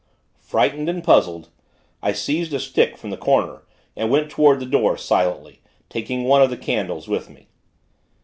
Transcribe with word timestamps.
Frightened, 0.41 0.89
and 0.89 1.03
puzzled, 1.03 1.49
I 2.01 2.11
seized 2.11 2.55
a 2.55 2.59
stick 2.59 2.97
from 2.97 3.11
the 3.11 3.17
corner, 3.17 3.61
and 3.95 4.09
went 4.09 4.31
toward 4.31 4.59
the 4.59 4.65
door, 4.65 4.97
silently; 4.97 5.61
taking 5.89 6.23
one 6.23 6.41
of 6.41 6.49
the 6.49 6.57
candles 6.57 7.07
with 7.07 7.29
me. 7.29 7.49